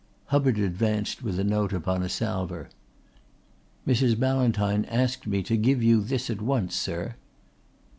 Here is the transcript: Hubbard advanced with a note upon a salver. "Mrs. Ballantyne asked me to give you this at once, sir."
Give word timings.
Hubbard 0.33 0.57
advanced 0.57 1.21
with 1.21 1.37
a 1.37 1.43
note 1.43 1.71
upon 1.71 2.01
a 2.01 2.09
salver. 2.09 2.69
"Mrs. 3.87 4.17
Ballantyne 4.17 4.83
asked 4.85 5.27
me 5.27 5.43
to 5.43 5.55
give 5.55 5.83
you 5.83 6.01
this 6.01 6.27
at 6.31 6.41
once, 6.41 6.73
sir." 6.75 7.13